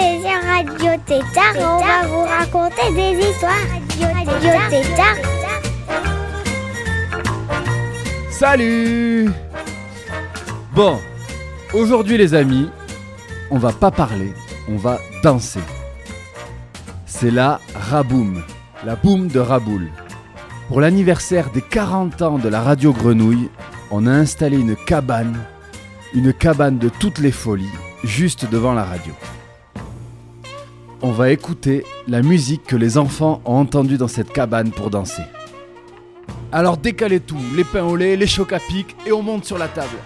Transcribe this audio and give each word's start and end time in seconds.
Radio 0.00 0.98
Tétard 1.04 1.56
et 1.56 1.64
on 1.64 1.78
va 1.78 2.06
vous 2.06 2.22
raconter 2.22 2.90
des 2.94 3.28
histoires. 3.28 3.52
Radio 4.14 4.50
Tétard. 4.70 5.16
Salut 8.30 9.30
Bon, 10.74 10.98
aujourd'hui 11.74 12.16
les 12.16 12.32
amis, 12.32 12.70
on 13.50 13.58
va 13.58 13.72
pas 13.72 13.90
parler, 13.90 14.32
on 14.70 14.76
va 14.76 14.98
danser. 15.22 15.60
C'est 17.04 17.30
la 17.30 17.60
Raboum, 17.74 18.42
la 18.86 18.96
boum 18.96 19.28
de 19.28 19.38
Raboul. 19.38 19.90
Pour 20.68 20.80
l'anniversaire 20.80 21.50
des 21.50 21.60
40 21.60 22.22
ans 22.22 22.38
de 22.38 22.48
la 22.48 22.62
radio 22.62 22.94
Grenouille, 22.94 23.50
on 23.90 24.06
a 24.06 24.12
installé 24.12 24.56
une 24.56 24.76
cabane, 24.76 25.38
une 26.14 26.32
cabane 26.32 26.78
de 26.78 26.88
toutes 26.88 27.18
les 27.18 27.32
folies, 27.32 27.68
juste 28.02 28.50
devant 28.50 28.72
la 28.72 28.84
radio. 28.84 29.12
On 31.02 31.12
va 31.12 31.30
écouter 31.30 31.86
la 32.08 32.20
musique 32.20 32.64
que 32.64 32.76
les 32.76 32.98
enfants 32.98 33.40
ont 33.46 33.56
entendue 33.56 33.96
dans 33.96 34.08
cette 34.08 34.32
cabane 34.32 34.70
pour 34.70 34.90
danser. 34.90 35.22
Alors 36.52 36.76
décalez 36.76 37.20
tout, 37.20 37.40
les 37.56 37.64
pains 37.64 37.84
au 37.84 37.96
lait, 37.96 38.16
les 38.16 38.26
chocs 38.26 38.52
à 38.52 38.58
pic 38.58 38.94
et 39.06 39.12
on 39.12 39.22
monte 39.22 39.46
sur 39.46 39.56
la 39.56 39.68
table. 39.68 39.96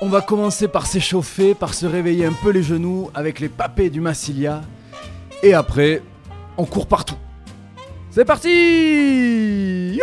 On 0.00 0.08
va 0.08 0.20
commencer 0.20 0.68
par 0.68 0.86
s'échauffer, 0.86 1.54
par 1.54 1.74
se 1.74 1.84
réveiller 1.84 2.26
un 2.26 2.32
peu 2.32 2.50
les 2.50 2.62
genoux 2.62 3.10
avec 3.12 3.40
les 3.40 3.48
papés 3.48 3.90
du 3.90 4.00
Massilia. 4.00 4.62
Et 5.42 5.54
après, 5.54 6.02
on 6.56 6.64
court 6.64 6.86
partout. 6.86 7.16
C'est 8.10 8.24
parti 8.24 9.98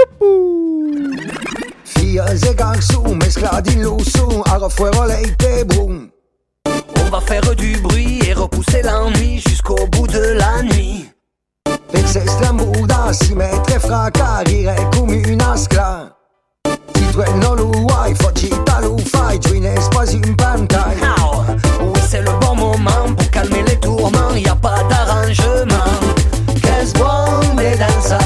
On 7.06 7.10
va 7.10 7.22
faire 7.22 7.56
du 7.56 7.78
bruit 7.78 8.20
et 8.28 8.34
repousser 8.34 8.82
l'ennui 8.82 9.42
jusqu'au 9.48 9.88
bout 9.92 10.08
de 10.08 10.38
la 10.38 10.64
nuit. 10.64 11.10
Strambuda 12.16 13.12
si 13.12 13.36
mette 13.36 13.78
fracca, 13.78 14.42
rire 14.46 14.76
come 14.96 15.22
una 15.28 15.58
scla. 15.58 16.16
Ti 16.94 17.10
trueno 17.12 17.54
lo 17.56 17.70
vuoi, 17.72 18.16
foggita 18.16 18.80
lo 18.80 18.98
fai, 18.98 19.38
giuine 19.40 19.76
spasi 19.82 20.22
in 20.24 20.34
pantai. 20.36 20.96
Oui, 21.82 22.00
c'est 22.08 22.22
le 22.22 22.32
bon 22.40 22.56
moment 22.56 23.14
pour 23.18 23.30
calmer 23.32 23.64
les 23.64 23.78
tourments, 23.80 24.34
y 24.34 24.48
a 24.48 24.56
pas 24.56 24.82
d'arrangement. 24.90 26.00
Que 26.62 26.70
es 26.82 26.94
buon 26.94 27.56
de 27.56 27.76
danza, 27.78 28.20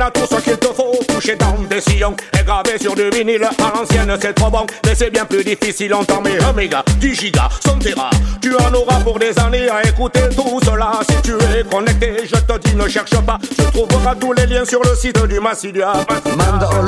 on 0.00 0.06
a 0.06 0.10
tout 0.10 0.26
ce 0.28 0.40
qu'il 0.40 0.56
te 0.56 0.66
faut. 0.68 0.98
Couché 1.12 1.36
dans 1.36 1.56
des 1.68 1.80
sillons 1.80 2.14
et 2.38 2.44
gravé 2.44 2.78
sur 2.80 2.94
du 2.94 3.10
vinyle. 3.10 3.44
À 3.44 3.76
l'ancienne, 3.76 4.16
c'est 4.20 4.34
trop 4.34 4.50
bon, 4.50 4.66
mais 4.84 4.94
c'est 4.94 5.10
bien 5.10 5.24
plus 5.24 5.44
difficile. 5.44 5.94
On 5.94 6.04
t'en 6.04 6.20
met 6.20 6.42
un 6.42 6.52
méga, 6.52 6.82
10 6.98 7.14
gigas, 7.14 7.48
100 7.64 7.78
téra. 7.78 8.10
Tu 8.40 8.54
en 8.54 8.72
auras 8.72 9.00
pour 9.00 9.18
des 9.18 9.38
années 9.38 9.68
à 9.68 9.82
écouter 9.86 10.22
tout 10.34 10.60
cela. 10.64 10.92
Si 11.08 11.16
tu 11.22 11.32
es 11.32 11.64
connecté, 11.70 12.22
je 12.24 12.36
te 12.36 12.58
dis, 12.58 12.74
ne 12.76 12.88
cherche 12.88 13.16
pas. 13.26 13.38
Tu 13.42 13.64
trouveras 13.72 14.14
tous 14.14 14.32
les 14.32 14.46
liens 14.46 14.64
sur 14.64 14.80
le 14.82 14.94
site 14.94 15.22
du 15.26 15.40
Massilia. 15.40 15.92
Din 16.24 16.82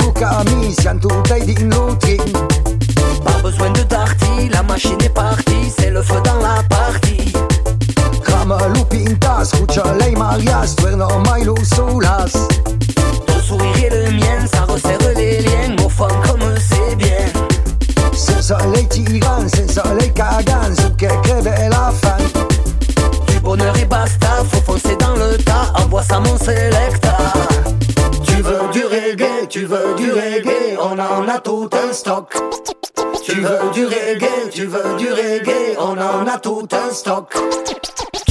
lutrin. 0.00 0.44
Pas 3.24 3.42
besoin 3.42 3.70
de 3.70 3.82
darty, 3.82 4.48
la 4.52 4.62
machine 4.62 4.98
est 5.02 5.14
partie, 5.14 5.72
c'est 5.78 5.90
le 5.90 6.02
feu 6.02 6.20
dans 6.24 6.38
la 6.38 6.62
partie. 6.68 7.27
Crama 8.38 8.68
lupinta, 8.68 9.44
scuccia 9.44 9.82
lei 9.98 10.14
marias, 10.14 10.76
tuerno 10.76 11.08
mai 11.26 11.42
lo 11.44 11.56
solas. 11.64 12.32
Ton 13.26 13.40
sourire 13.42 13.92
et 13.92 14.04
le 14.06 14.12
mien, 14.12 14.46
ça 14.52 14.62
resserre 14.62 15.12
les 15.16 15.40
liens, 15.40 15.74
au 15.84 15.88
fond 15.88 16.06
comme 16.24 16.54
c'est 16.56 16.94
bien. 16.94 17.26
Senza 18.12 18.58
lei 18.72 18.86
tiran, 18.86 19.48
senza 19.48 19.82
lei 19.94 20.12
cagan, 20.12 20.72
su 20.76 20.94
che 20.94 21.08
crede 21.22 21.68
la 21.68 21.92
fan. 22.00 22.22
Du 23.26 23.40
bonheur 23.40 23.76
et 23.76 23.86
basta, 23.86 24.44
faut 24.50 24.62
foncer 24.62 24.96
dans 24.96 25.16
le 25.16 25.36
tas, 25.38 25.72
envoie 25.74 26.04
ça 26.04 26.20
mon 26.20 26.38
selecta. 26.38 27.16
Tu 28.24 28.40
veux 28.40 28.70
du 28.72 28.84
reggae, 28.84 29.48
tu 29.48 29.64
veux 29.64 29.96
du 29.96 30.12
reggae, 30.12 30.78
on 30.80 30.96
en 30.96 31.28
a 31.28 31.40
tout 31.40 31.68
un 31.72 31.92
stock. 31.92 32.32
Tu 33.24 33.40
veux 33.40 33.70
du 33.74 33.84
reggae, 33.84 34.48
tu 34.52 34.66
veux 34.66 34.96
du 34.96 35.10
reggae, 35.10 35.76
on 35.80 35.98
en 35.98 36.26
a 36.26 36.38
tout 36.38 36.68
un 36.70 36.94
stock. 36.94 37.34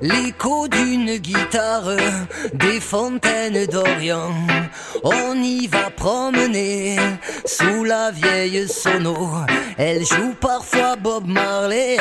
l'écho 0.00 0.68
d'une 0.68 1.16
guitare, 1.16 1.96
des 2.54 2.80
fontaines 2.80 3.66
d'Orient. 3.66 4.34
On 5.02 5.34
y 5.34 5.66
va 5.66 5.90
promener 5.90 6.96
sous 7.44 7.84
la 7.84 8.10
vieille 8.10 8.68
sono. 8.68 9.16
Elle 9.76 10.04
joue 10.04 10.34
parfois 10.40 10.96
Bob 10.96 11.26
Marley, 11.26 11.96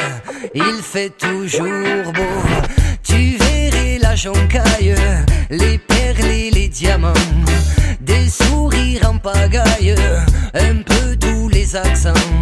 il 0.54 0.82
fait 0.82 1.12
toujours 1.18 2.12
beau. 2.14 2.42
Tu 3.04 3.38
verrais 3.38 3.98
la 4.00 4.16
joncaille, 4.16 4.96
les 5.50 5.78
perles 5.78 6.32
et 6.32 6.52
les 6.52 6.68
diamants, 6.68 7.14
des 8.02 8.30
sourires 8.30 9.10
en 9.10 9.18
pagaille, 9.18 9.96
un 10.54 10.76
peu 10.84 11.16
tous 11.20 11.50
les 11.50 11.76
accents. 11.76 12.37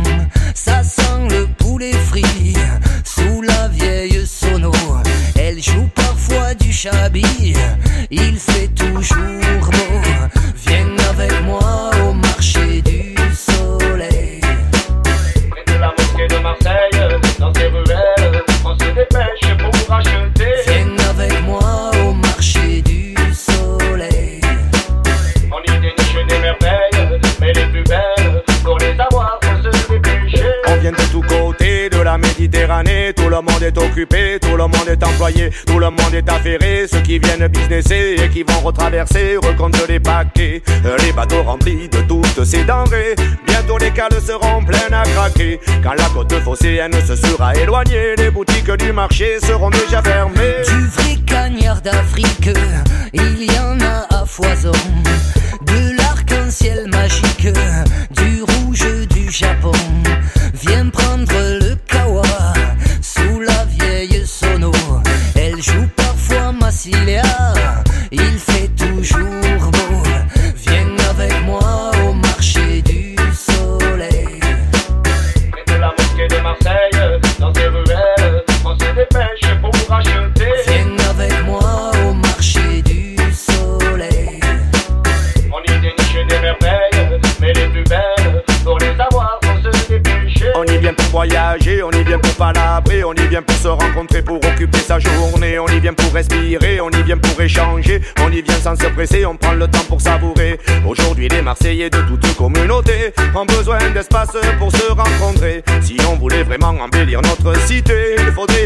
Qui 37.16 37.28
viennent 37.28 37.48
businesser 37.48 38.16
et 38.20 38.30
qui 38.30 38.44
vont 38.44 38.60
retraverser 38.60 39.38
recomptent 39.38 39.88
les 39.88 40.00
paquets, 40.00 40.62
les 41.04 41.14
bateaux 41.14 41.44
remplis 41.44 41.88
de 41.88 42.00
toutes 42.02 42.44
ces 42.44 42.64
denrées. 42.64 43.16
Bientôt 43.48 43.78
les 43.78 43.92
cales 43.92 44.22
seront 44.22 44.64
pleines 44.64 44.94
à 44.94 45.04
craquer. 45.04 45.60
Quand 45.82 45.94
la 45.94 46.10
côte 46.14 46.34
phocéenne 46.44 46.94
se 47.06 47.16
sera 47.16 47.56
éloignée, 47.56 48.16
les 48.18 48.30
boutiques 48.30 48.72
du 48.72 48.92
marché 48.92 49.38
seront 49.42 49.70
déjà 49.70 50.02
fermées. 50.02 50.64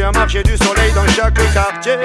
Un 0.10 0.12
marché 0.12 0.42
du 0.44 0.58
soleil 0.58 0.92
dans 0.94 1.08
chaque 1.08 1.36
quartier. 1.54 1.96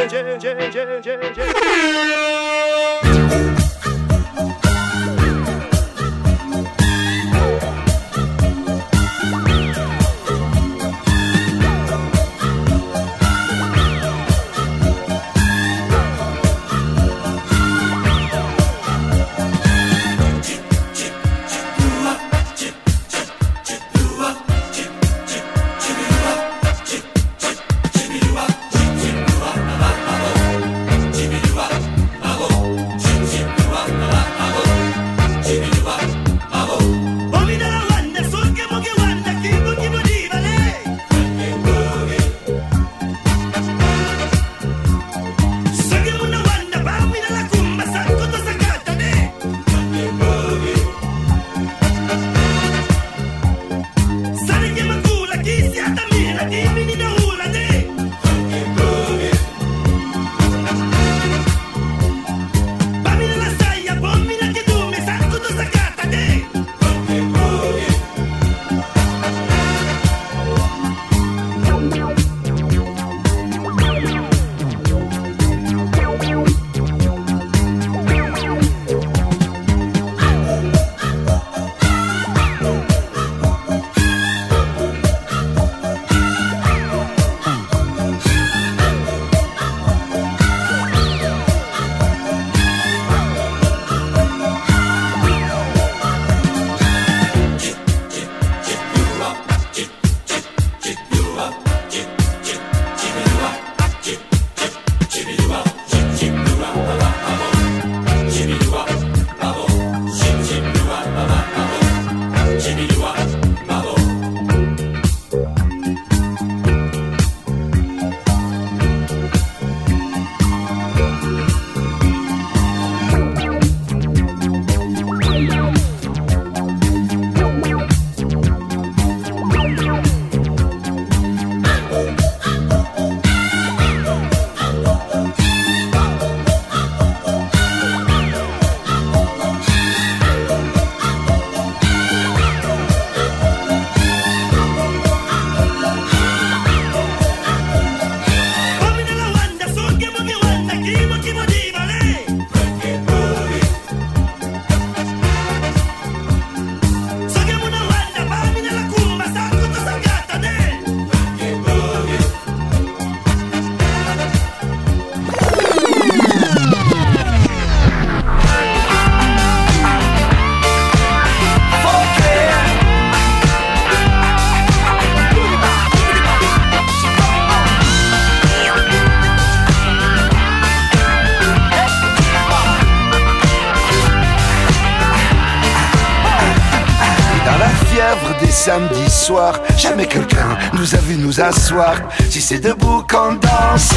Des 188.65 188.71
samedis 188.71 189.11
soirs, 189.11 189.59
jamais 189.77 190.07
quelqu'un 190.07 190.57
nous 190.73 190.95
a 190.95 190.99
vu 190.99 191.17
nous 191.17 191.41
asseoir. 191.41 191.97
Si 192.31 192.41
c'est 192.41 192.61
debout 192.61 193.05
qu'on 193.11 193.35
danse, 193.35 193.91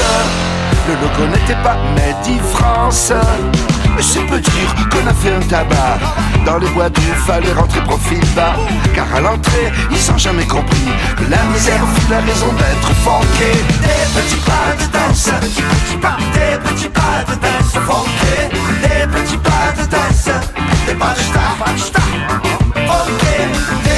le 0.87 0.95
logo 0.95 1.27
n'était 1.31 1.61
pas 1.63 1.77
Made 1.95 2.27
in 2.27 2.39
France. 2.53 3.13
C'est 3.99 4.25
peu 4.27 4.39
dire 4.39 4.75
qu'on 4.91 5.07
a 5.07 5.13
fait 5.13 5.33
un 5.33 5.39
tabac. 5.47 5.99
Dans 6.45 6.57
les 6.57 6.67
boîtes, 6.69 6.97
il 6.97 7.13
fallait 7.25 7.53
rentrer 7.53 7.81
profil 7.81 8.19
bas. 8.35 8.55
Car 8.93 9.07
à 9.15 9.21
l'entrée, 9.21 9.71
ils 9.89 10.11
ont 10.11 10.17
jamais 10.17 10.45
compris 10.45 10.91
que 11.15 11.23
la 11.31 11.41
misère 11.53 11.81
fut 11.95 12.11
la 12.11 12.19
raison 12.19 12.51
d'être 12.53 12.91
funké. 13.03 13.53
Des 13.81 14.05
petits 14.19 14.43
pas 14.45 14.75
de 14.79 14.85
danse, 14.91 15.29
petits 15.41 15.61
petits 15.61 15.97
pas, 15.97 16.17
des 16.33 16.57
petits 16.69 16.89
pas 16.89 17.23
de 17.27 17.35
danse. 17.39 17.73
Des 18.81 19.07
petits 19.07 19.37
pas 19.37 19.71
de 19.81 19.87
danse, 19.89 20.29
des 20.85 20.93
pas 20.93 21.13
de 21.13 21.19
star, 21.19 21.55
pas 21.57 21.71
de 21.71 21.77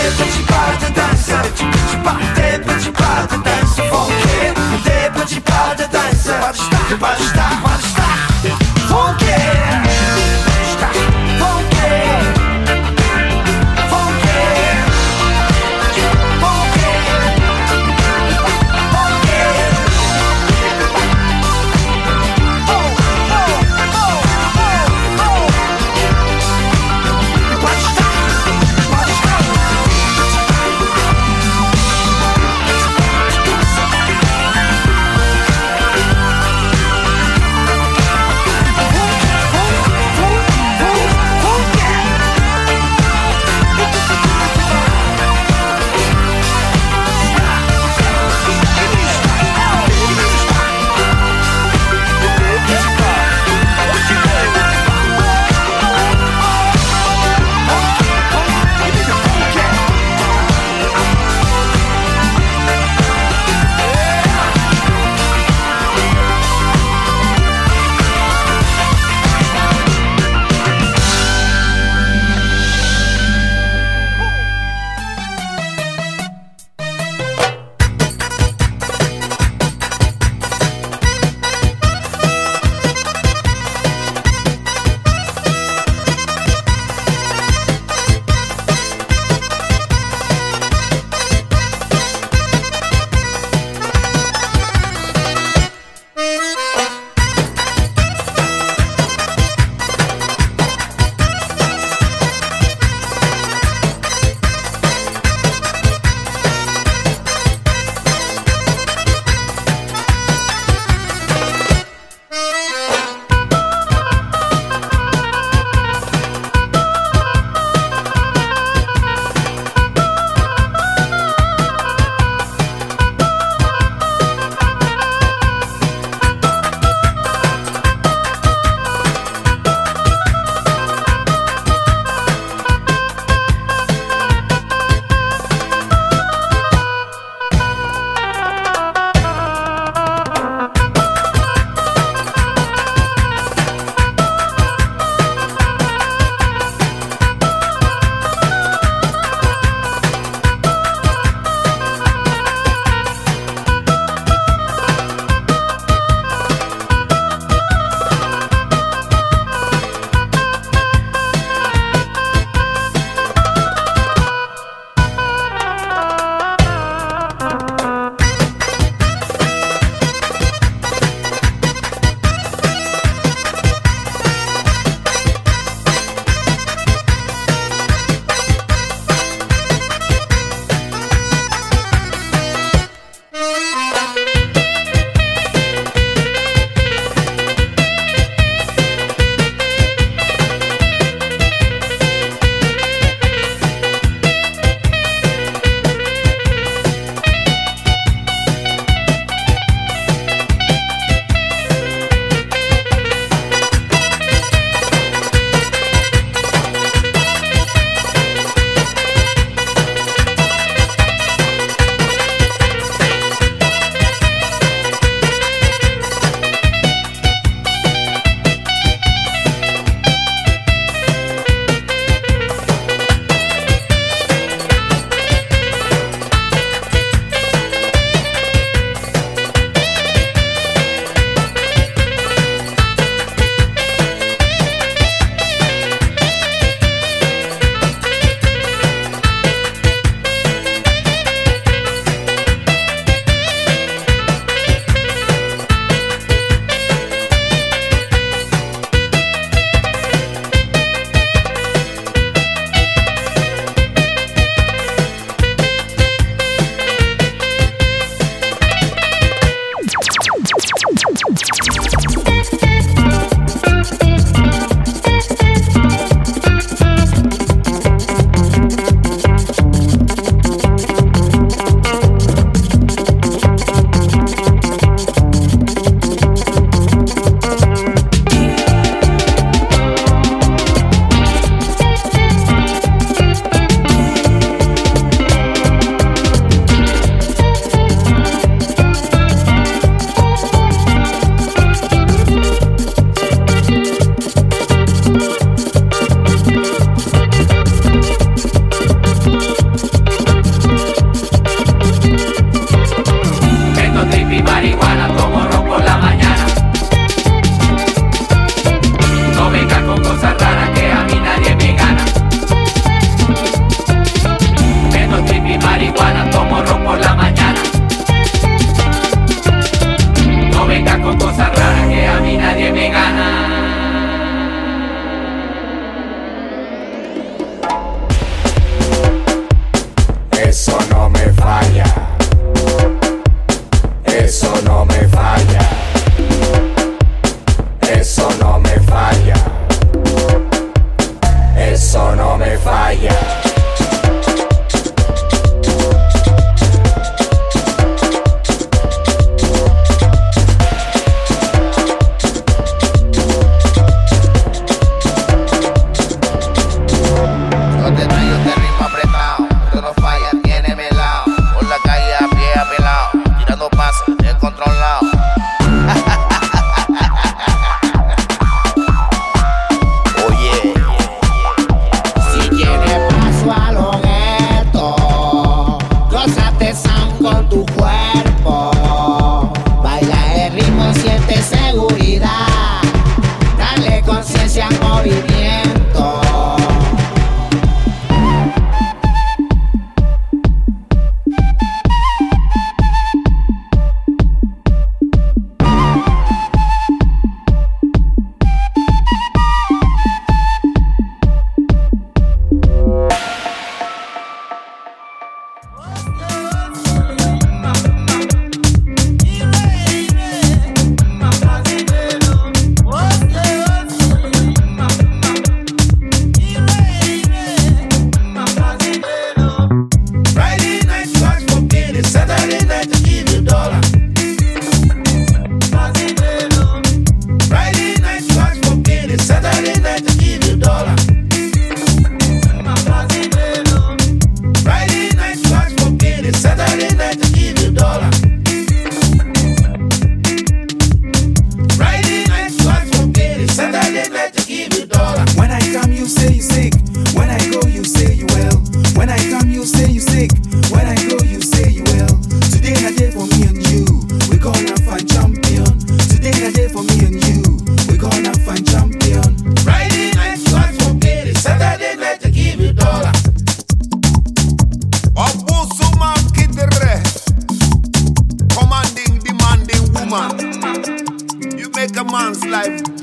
des 0.10 0.24
petits 0.24 0.44
pas 0.44 0.72
de 0.80 0.94
danse, 0.94 1.32
petits 1.54 1.98
pas, 2.04 2.18
des 2.36 2.60
petits 2.60 2.92
de 3.28 3.38
danse. 3.44 3.76
Funké. 3.90 4.54
Des 4.84 5.20
petits 5.20 5.40
pas 5.42 5.76
de 5.78 5.84
danse, 5.84 6.26
pas 6.26 6.52
de 6.90 6.96
pas 6.96 7.16
de 7.16 7.99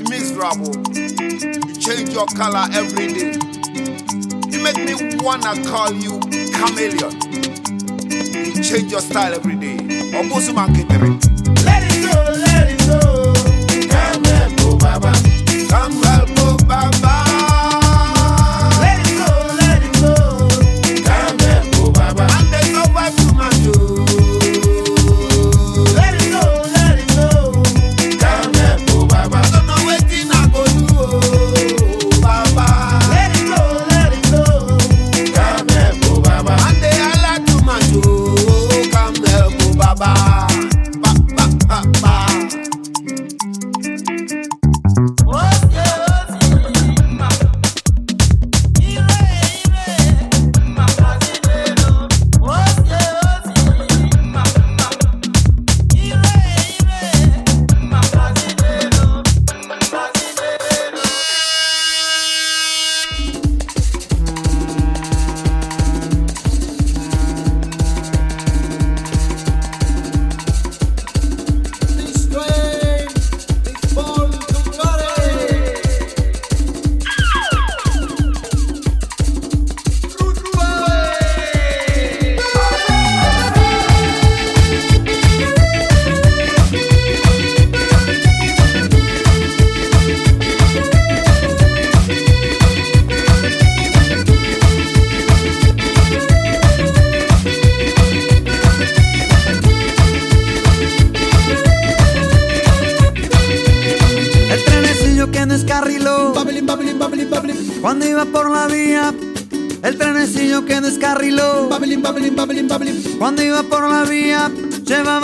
miserable. 0.09 0.73
You 0.95 1.73
change 1.75 2.09
your 2.09 2.25
color 2.27 2.65
every 2.73 3.07
day. 3.13 3.33
You 4.51 4.59
make 4.63 4.77
me 4.77 4.93
wanna 5.23 5.53
call 5.63 5.93
you 5.93 6.19
chameleon. 6.57 7.13
You 8.09 8.63
change 8.63 8.91
your 8.91 9.01
style 9.01 9.33
every 9.33 9.55
day. 9.55 9.77
Let 11.63 11.83
it 11.83 12.01
go, 12.05 12.31
let 12.45 12.69
it 12.71 12.79
go. 12.87 13.06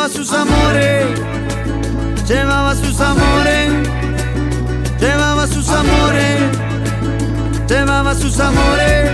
Llevaba 0.03 0.15
sus 0.17 0.33
amores 0.33 1.05
Llevaba 2.27 2.75
sus 2.75 2.99
amores 2.99 3.71
Llevaba 4.99 5.47
sus 5.47 5.69
amores 5.69 6.41
Llevaba 7.69 8.13
sus 8.13 8.39
amores 8.41 9.11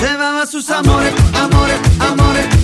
Llevaba 0.00 0.46
sus 0.46 0.70
amores, 0.70 1.12
amores, 1.34 1.80
amores 1.98 2.55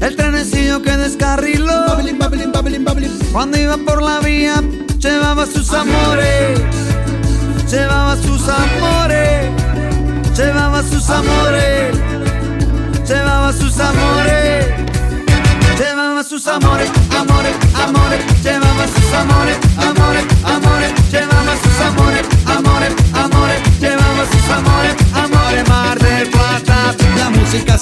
El 0.00 0.16
trenecillo 0.16 0.82
que 0.82 0.96
descarriló. 0.96 1.98
Cuando 3.32 3.58
iba 3.58 3.76
por 3.76 4.02
la 4.02 4.18
vía 4.20 4.62
Llevaba 5.00 5.46
sus 5.46 5.72
amores. 5.72 6.60
Llevaba 7.70 8.16
sus 8.16 8.46
amores. 8.48 9.50
Llevaba 10.36 10.82
sus 10.82 11.08
amores. 11.08 11.96
Llevaba 13.08 13.52
sus 13.54 13.80
amores. 13.80 14.66
Llevaba 15.78 16.22
sus 16.22 16.46
amores, 16.46 16.90
amores, 17.18 17.56
amores. 17.74 18.42
Llevaba 18.42 18.86
sus 18.88 19.14
amores, 19.14 19.56
amores, 19.78 20.24
amores. 20.44 20.92
Llevaba 21.10 21.56
sus 21.62 21.80
amores, 21.80 22.26
amores, 22.44 22.92
amores. 23.14 23.80
Llevaba 23.80 24.24
sus 24.30 24.50
amores, 24.50 24.60
amores 24.90 24.99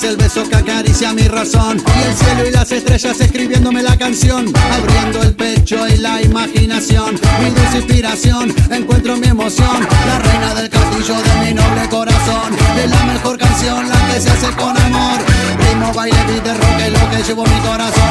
el 0.03 0.17
beso 0.17 0.49
que 0.49 0.57
acaricia 0.57 1.13
mi 1.13 1.23
razón. 1.23 1.83
Y 1.99 2.03
el 2.03 2.15
cielo 2.15 2.49
y 2.49 2.53
las 2.53 2.71
estrellas 2.71 3.21
escribiéndome 3.21 3.83
la 3.83 3.97
canción. 3.99 4.53
Abriendo 4.73 5.23
el 5.23 5.35
pecho 5.35 5.87
y 5.89 5.97
la 5.97 6.23
imaginación. 6.23 7.19
Mi 7.41 7.51
dulce 7.51 7.79
inspiración, 7.79 8.55
encuentro 8.71 9.17
mi 9.17 9.27
emoción. 9.27 9.87
La 10.07 10.19
reina 10.21 10.55
del 10.55 10.71
castillo 10.71 11.15
de 11.21 11.47
mi 11.47 11.55
noble 11.55 11.89
corazón. 11.91 12.57
Es 12.83 12.91
la 12.91 13.05
mejor 13.05 13.39
canción, 13.39 13.89
la 13.89 14.15
que 14.15 14.21
se 14.21 14.31
hace 14.31 14.51
con 14.53 14.77
amor. 14.79 15.19
Ritmo, 15.59 15.93
baile, 15.93 16.17
beat 16.29 16.57
rock 16.57 16.81
es 16.81 16.93
lo 16.93 17.11
que 17.11 17.23
llevo 17.25 17.45
mi 17.45 17.61
corazón 17.61 18.09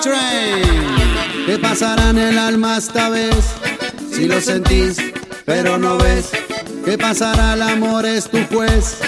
train. 0.00 1.46
¿Qué 1.46 1.58
pasará 1.58 2.10
en 2.10 2.18
el 2.18 2.38
alma 2.38 2.78
esta 2.78 3.08
vez? 3.08 3.36
Si 4.12 4.26
lo 4.26 4.40
sentís, 4.40 4.96
pero 5.44 5.78
no 5.78 5.98
ves. 5.98 6.30
¿Qué 6.84 6.96
pasará? 6.98 7.54
El 7.54 7.62
amor 7.62 8.06
es 8.06 8.28
tu 8.30 8.38
juez. 8.46 8.98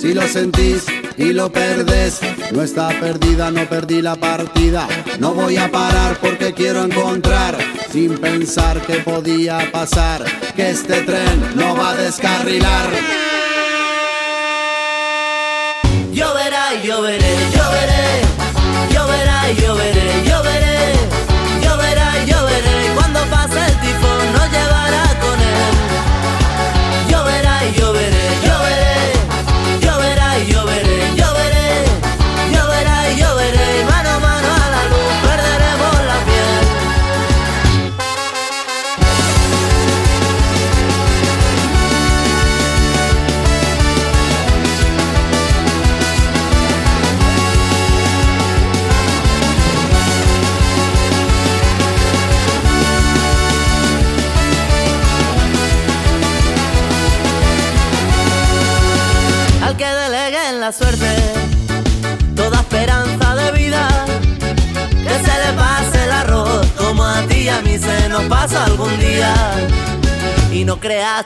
Si 0.00 0.14
lo 0.14 0.22
sentís 0.22 0.84
y 1.16 1.32
lo 1.32 1.50
perdés, 1.52 2.20
no 2.52 2.62
está 2.62 2.88
perdida, 3.00 3.50
no 3.50 3.68
perdí 3.68 4.02
la 4.02 4.16
partida. 4.16 4.88
No 5.18 5.32
voy 5.34 5.56
a 5.56 5.70
parar 5.70 6.18
porque 6.20 6.52
quiero 6.52 6.84
encontrar, 6.84 7.56
sin 7.90 8.18
pensar 8.18 8.80
que 8.82 8.96
podía 8.96 9.70
pasar, 9.70 10.24
que 10.56 10.70
este 10.70 11.02
tren 11.02 11.52
no 11.54 11.76
va 11.76 11.90
a 11.90 11.96
descarrilar. 11.96 12.90
Lloverá 16.12 16.74
y 16.74 16.86
lloveré, 16.86 17.31
lloveré, 17.31 17.31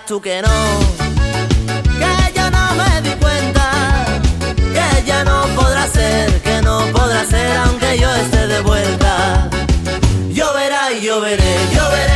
tú 0.06 0.20
que 0.20 0.40
no, 0.40 0.48
que 1.98 2.32
ya 2.32 2.48
no 2.50 2.74
me 2.76 3.00
di 3.02 3.10
cuenta, 3.16 4.06
que 4.54 5.04
ya 5.04 5.24
no 5.24 5.46
podrá 5.56 5.88
ser, 5.88 6.40
que 6.42 6.62
no 6.62 6.78
podrá 6.92 7.24
ser 7.24 7.56
aunque 7.56 7.98
yo 7.98 8.14
esté 8.14 8.46
de 8.46 8.60
vuelta. 8.60 9.50
Yo 10.30 10.52
verá 10.54 10.92
y 10.92 11.02
yo 11.02 11.20
veré. 11.20 12.15